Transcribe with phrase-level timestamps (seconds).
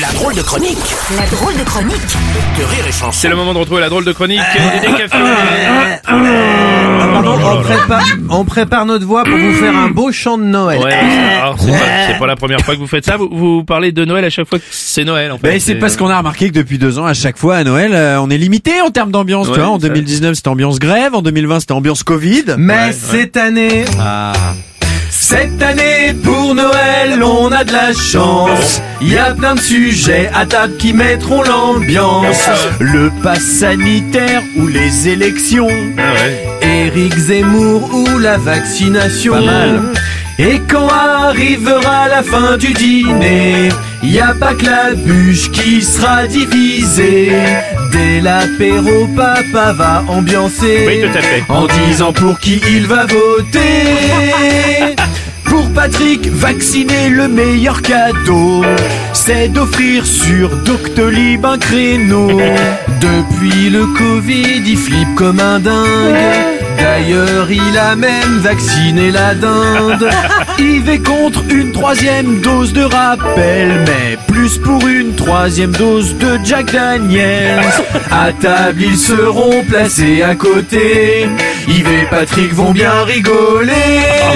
[0.00, 0.78] La drôle de chronique
[1.16, 1.94] La drôle de chronique
[2.58, 3.12] de Rire et Chanson.
[3.12, 4.40] C'est le moment de retrouver la drôle de chronique
[4.82, 5.16] des cafés.
[6.04, 10.80] Pardon, on prépare, on prépare notre voix pour vous faire un beau chant de Noël.
[10.82, 10.92] Ouais,
[11.40, 13.16] alors, c'est pas, c'est pas la première fois que vous faites ça.
[13.16, 15.48] Vous, vous parlez de Noël à chaque fois que c'est Noël, en fait.
[15.48, 17.92] Ben, c'est parce qu'on a remarqué que depuis deux ans, à chaque fois à Noël,
[17.94, 19.46] euh, on est limité en termes d'ambiance.
[19.48, 21.14] Ouais, tu vois, en ça- 2019, c'était ambiance grève.
[21.14, 22.44] En 2020, c'était ambiance Covid.
[22.58, 23.84] Mais cette année,
[25.24, 28.82] cette année pour Noël, on a de la chance.
[29.00, 32.50] Il y a plein de sujets à table qui mettront l'ambiance.
[32.78, 35.68] Le pass sanitaire ou les élections.
[35.96, 36.66] Ah.
[36.66, 39.32] Éric Zemmour ou la vaccination.
[39.32, 39.80] Pas mal.
[40.38, 43.70] Et quand arrivera la fin du dîner,
[44.02, 47.32] y a pas que la bûche qui sera divisée.
[47.92, 50.84] Dès l'apéro, papa va ambiancer.
[50.86, 51.42] Oui, tout à fait.
[51.48, 54.94] En disant pour qui il va voter.
[55.74, 58.64] Patrick, vacciner le meilleur cadeau,
[59.12, 62.40] c'est d'offrir sur Doctolib un créneau.
[63.00, 66.63] Depuis le Covid, il flippe comme un dingue.
[66.78, 70.08] D'ailleurs, il a même vacciné la dinde.
[70.58, 76.38] Il va contre une troisième dose de rappel, mais plus pour une troisième dose de
[76.44, 77.60] Jack Daniels.
[78.10, 81.26] À table, ils seront placés à côté.
[81.66, 83.72] Yves et Patrick vont bien rigoler.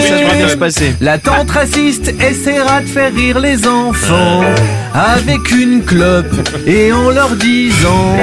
[0.00, 0.94] ça devrait bien se passer.
[1.00, 4.42] La tante raciste essaiera de faire rire les enfants
[4.94, 6.34] avec une clope
[6.66, 8.16] et en leur disant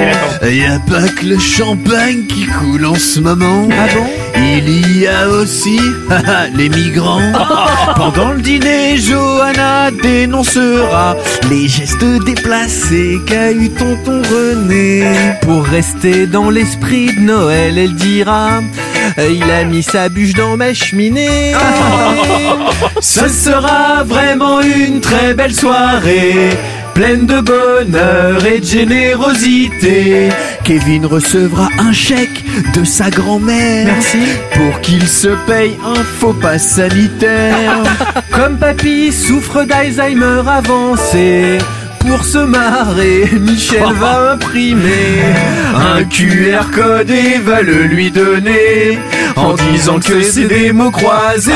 [0.43, 3.67] Y a pas que le champagne qui coule en ce moment.
[3.71, 4.04] Ah bon
[4.37, 5.79] Il y a aussi
[6.55, 7.31] les migrants.
[7.95, 11.15] Pendant le dîner, Johanna dénoncera
[11.49, 15.03] les gestes déplacés qu'a eu tonton René.
[15.41, 18.61] Pour rester dans l'esprit de Noël, elle dira
[19.17, 21.53] euh, Il a mis sa bûche dans ma cheminée.
[23.01, 26.57] Ce sera vraiment une très belle soirée.
[26.95, 30.29] Pleine de bonheur et de générosité.
[30.63, 33.85] Kevin recevra un chèque de sa grand-mère.
[33.85, 34.19] Merci.
[34.53, 37.83] Pour qu'il se paye un faux pas sanitaire.
[38.31, 41.57] Comme papy souffre d'Alzheimer avancé.
[42.07, 45.23] Pour se marrer, Michel va imprimer
[45.75, 48.99] un QR code et va le lui donner
[49.35, 51.51] en disant que c'est des mots croisés.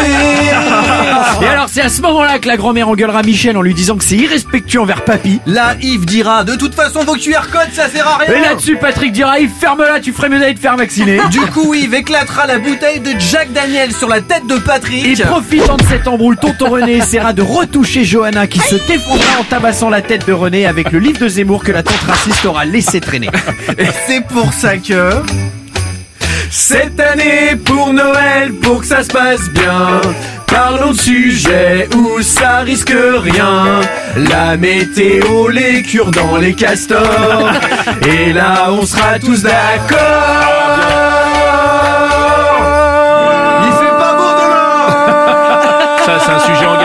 [1.41, 4.03] Et alors c'est à ce moment-là que la grand-mère engueulera Michel en lui disant que
[4.03, 5.39] c'est irrespectueux envers papy.
[5.45, 8.33] Là, Yves dira De toute façon, vos QR codes, ça sert à rien.
[8.33, 11.19] Et là-dessus, Patrick dira, il ferme-la, tu ferais mieux d'aller te faire vacciner.
[11.29, 15.05] Du coup, Yves éclatera la bouteille de Jack Daniel sur la tête de Patrick.
[15.05, 19.43] Et profitant de cette embrouille, tonton René essaiera de retoucher Johanna qui se défendra en
[19.43, 23.01] tabassant la tête de avec le livre de Zemmour que la tante raciste aura laissé
[23.01, 23.29] traîner.
[23.77, 25.11] Et c'est pour ça que...
[26.50, 29.99] Cette année pour Noël, pour que ça se passe bien,
[30.47, 33.81] parlons de sujets où ça risque rien.
[34.16, 37.51] La météo, les cures dans les castors,
[38.07, 39.99] et là on sera tous d'accord.
[43.66, 45.97] Il fait pas beau demain.
[46.05, 46.78] ça c'est un sujet en